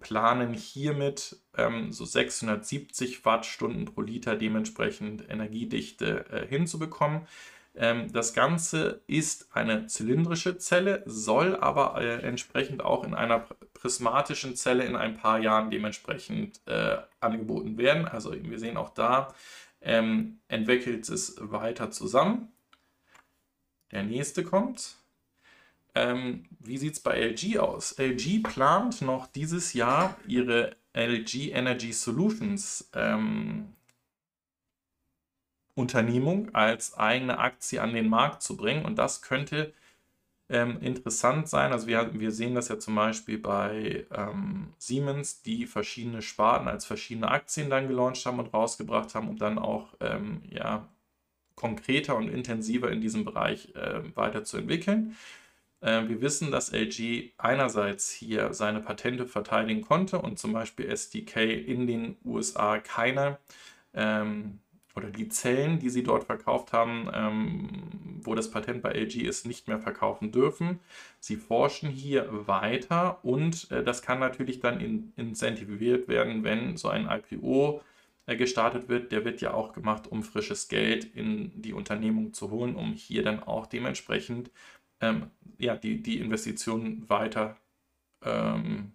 [0.00, 7.26] planen hiermit ähm, so 670 Wattstunden pro Liter dementsprechend Energiedichte äh, hinzubekommen.
[7.74, 14.56] Ähm, das Ganze ist eine zylindrische Zelle, soll aber äh, entsprechend auch in einer prismatischen
[14.56, 18.06] Zelle in ein paar Jahren dementsprechend äh, angeboten werden.
[18.06, 19.34] Also wir sehen auch da,
[19.80, 22.52] ähm, entwickelt es weiter zusammen.
[23.90, 24.96] Der nächste kommt.
[25.94, 27.92] Ähm, wie sieht es bei LG aus?
[27.98, 33.74] LG plant noch dieses Jahr ihre LG Energy Solutions ähm,
[35.74, 38.84] Unternehmung als eigene Aktie an den Markt zu bringen.
[38.84, 39.72] Und das könnte
[40.48, 41.72] ähm, interessant sein.
[41.72, 46.84] Also wir, wir sehen das ja zum Beispiel bei ähm, Siemens, die verschiedene Sparten als
[46.84, 50.88] verschiedene Aktien dann gelauncht haben und rausgebracht haben, um dann auch ähm, ja,
[51.54, 55.16] konkreter und intensiver in diesem Bereich äh, weiterzuentwickeln.
[55.82, 61.36] Äh, wir wissen, dass LG einerseits hier seine Patente verteidigen konnte und zum Beispiel SDK
[61.66, 63.38] in den USA keine
[63.92, 64.60] ähm,
[64.94, 67.68] oder die Zellen, die sie dort verkauft haben, ähm,
[68.22, 70.80] wo das Patent bei LG ist, nicht mehr verkaufen dürfen.
[71.18, 76.88] Sie forschen hier weiter und äh, das kann natürlich dann in, incentiviert werden, wenn so
[76.88, 77.80] ein IPO
[78.26, 79.12] äh, gestartet wird.
[79.12, 83.22] Der wird ja auch gemacht, um frisches Geld in die Unternehmung zu holen, um hier
[83.22, 84.50] dann auch dementsprechend
[85.02, 87.58] ähm, ja, die, die Investitionen weiter
[88.22, 88.92] ähm,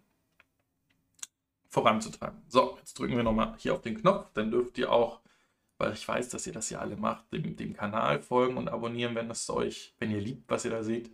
[1.70, 2.42] voranzutreiben.
[2.48, 5.22] So, jetzt drücken wir nochmal hier auf den Knopf, dann dürft ihr auch
[5.78, 9.16] weil ich weiß, dass ihr das ja alle macht, dem, dem Kanal folgen und abonnieren,
[9.16, 11.08] wenn es euch, wenn ihr liebt, was ihr da seht.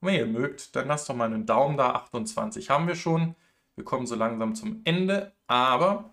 [0.00, 1.92] Und wenn ihr mögt, dann lasst doch mal einen Daumen da.
[1.92, 3.34] 28 haben wir schon.
[3.76, 6.12] Wir kommen so langsam zum Ende, aber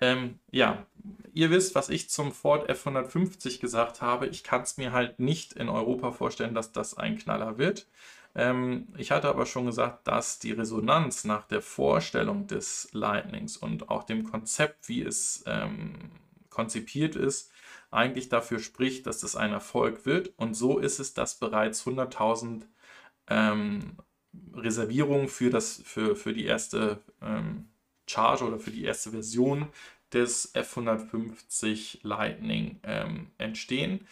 [0.00, 0.86] ähm, ja,
[1.34, 4.26] ihr wisst, was ich zum Ford F150 gesagt habe.
[4.28, 7.88] Ich kann es mir halt nicht in Europa vorstellen, dass das ein Knaller wird.
[8.34, 13.90] Ähm, ich hatte aber schon gesagt, dass die Resonanz nach der Vorstellung des Lightnings und
[13.90, 16.12] auch dem Konzept, wie es ähm,
[16.50, 17.50] konzipiert ist,
[17.90, 20.32] eigentlich dafür spricht, dass das ein Erfolg wird.
[20.36, 22.62] Und so ist es, dass bereits 100.000
[23.28, 23.96] ähm,
[24.54, 27.68] Reservierungen für, das, für, für die erste ähm,
[28.06, 29.68] Charge oder für die erste Version
[30.14, 34.06] des F150 Lightning ähm, entstehen.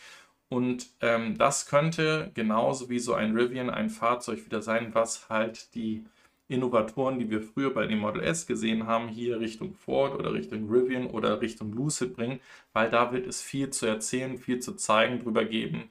[0.48, 5.74] Und ähm, das könnte genauso wie so ein Rivian ein Fahrzeug wieder sein, was halt
[5.74, 6.05] die
[6.48, 10.68] Innovatoren, die wir früher bei dem Model S gesehen haben, hier Richtung Ford oder Richtung
[10.70, 12.40] Rivian oder Richtung Lucid bringen,
[12.74, 15.90] weil da wird es viel zu erzählen, viel zu zeigen, drüber geben.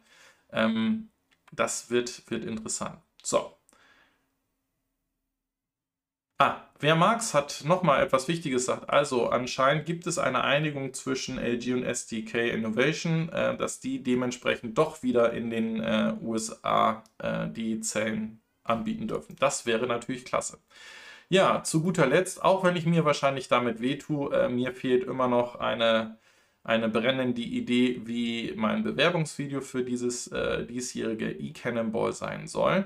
[0.51, 1.09] Ähm,
[1.51, 2.99] das wird, wird interessant.
[3.23, 3.55] So.
[6.39, 8.89] Ah, wer mag's, hat nochmal etwas Wichtiges gesagt.
[8.89, 14.77] Also anscheinend gibt es eine Einigung zwischen LG und SDK Innovation, äh, dass die dementsprechend
[14.77, 19.35] doch wieder in den äh, USA äh, die Zellen anbieten dürfen.
[19.39, 20.59] Das wäre natürlich klasse.
[21.29, 25.27] Ja, zu guter Letzt, auch wenn ich mir wahrscheinlich damit wehtue, äh, mir fehlt immer
[25.29, 26.17] noch eine,
[26.63, 32.85] eine brennende Idee, wie mein Bewerbungsvideo für dieses äh, diesjährige e-Cannonball sein soll.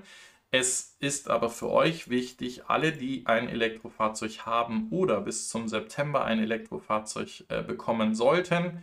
[0.57, 6.23] Es ist aber für euch wichtig, alle, die ein Elektrofahrzeug haben oder bis zum September
[6.23, 8.81] ein Elektrofahrzeug äh, bekommen sollten,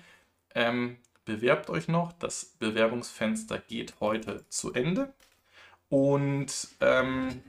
[0.55, 2.13] ähm, bewerbt euch noch.
[2.13, 5.15] Das Bewerbungsfenster geht heute zu Ende
[5.89, 7.43] und ähm,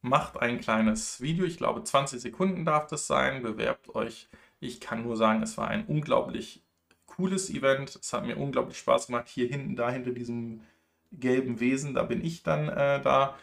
[0.00, 1.44] macht ein kleines Video.
[1.44, 3.42] Ich glaube, 20 Sekunden darf das sein.
[3.42, 4.28] Bewerbt euch.
[4.60, 6.62] Ich kann nur sagen, es war ein unglaublich
[7.06, 7.96] cooles Event.
[7.96, 9.28] Es hat mir unglaublich Spaß gemacht.
[9.28, 10.60] Hier hinten, da hinter diesem
[11.12, 13.36] gelben Wesen, da bin ich dann äh, da.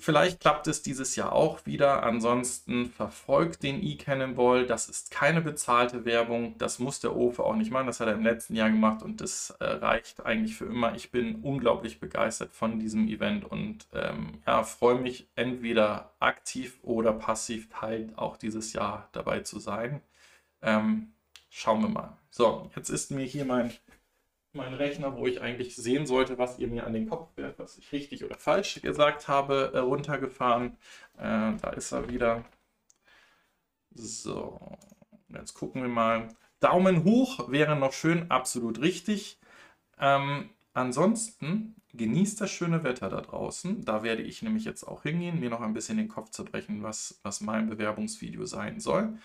[0.00, 2.02] Vielleicht klappt es dieses Jahr auch wieder.
[2.02, 4.66] Ansonsten verfolgt den e-Cannonball.
[4.66, 6.56] Das ist keine bezahlte Werbung.
[6.56, 7.86] Das muss der Ofe auch nicht machen.
[7.86, 10.94] Das hat er im letzten Jahr gemacht und das äh, reicht eigentlich für immer.
[10.94, 17.12] Ich bin unglaublich begeistert von diesem Event und ähm, ja, freue mich entweder aktiv oder
[17.12, 20.00] passiv halt auch dieses Jahr dabei zu sein.
[20.62, 21.12] Ähm,
[21.50, 22.16] schauen wir mal.
[22.30, 23.70] So, jetzt ist mir hier mein
[24.52, 27.78] mein Rechner, wo ich eigentlich sehen sollte, was ihr mir an den Kopf werft, was
[27.78, 30.76] ich richtig oder falsch gesagt habe, äh, runtergefahren.
[31.18, 32.44] Äh, da ist er wieder.
[33.92, 34.78] So,
[35.28, 36.28] jetzt gucken wir mal.
[36.60, 39.38] Daumen hoch wäre noch schön, absolut richtig.
[39.98, 43.84] Ähm, ansonsten genießt das schöne Wetter da draußen.
[43.84, 47.20] Da werde ich nämlich jetzt auch hingehen, mir noch ein bisschen den Kopf zerbrechen, was,
[47.22, 49.18] was mein Bewerbungsvideo sein soll.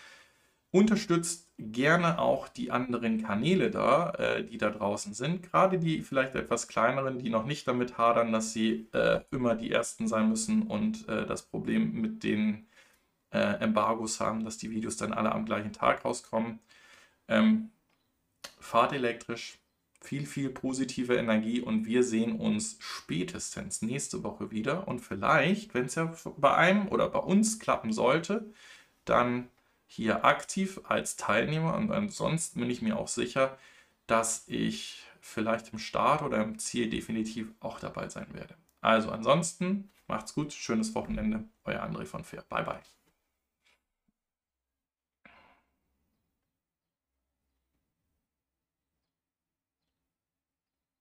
[0.71, 5.43] Unterstützt gerne auch die anderen Kanäle da, äh, die da draußen sind.
[5.43, 9.71] Gerade die vielleicht etwas kleineren, die noch nicht damit hadern, dass sie äh, immer die
[9.71, 12.67] Ersten sein müssen und äh, das Problem mit den
[13.31, 16.59] äh, Embargos haben, dass die Videos dann alle am gleichen Tag rauskommen.
[17.27, 17.71] Ähm,
[18.59, 19.59] fahrt elektrisch,
[20.01, 24.87] viel, viel positive Energie und wir sehen uns spätestens nächste Woche wieder.
[24.87, 28.51] Und vielleicht, wenn es ja bei einem oder bei uns klappen sollte,
[29.05, 29.49] dann
[29.95, 33.57] hier aktiv als Teilnehmer und ansonsten bin ich mir auch sicher,
[34.07, 38.55] dass ich vielleicht im Start oder im Ziel definitiv auch dabei sein werde.
[38.81, 42.43] Also ansonsten macht's gut, schönes Wochenende, euer André von Fair.
[42.49, 42.94] Bye bye.